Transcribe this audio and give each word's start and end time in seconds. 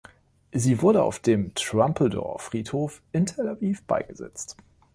Sie 0.51 0.81
wurde 0.81 1.03
auf 1.03 1.19
dem 1.19 1.53
Trumpeldor-Friedhof 1.53 3.03
in 3.11 3.27
Tel 3.27 3.47
Aviv 3.49 3.83
beigesetzt. 3.83 4.57